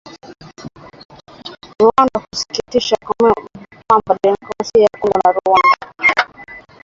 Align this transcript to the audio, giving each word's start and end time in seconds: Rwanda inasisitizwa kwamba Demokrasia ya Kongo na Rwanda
Rwanda 1.81 2.11
inasisitizwa 2.21 2.97
kwamba 3.87 4.17
Demokrasia 4.23 4.81
ya 4.83 4.99
Kongo 4.99 5.19
na 5.25 5.31
Rwanda 5.37 5.85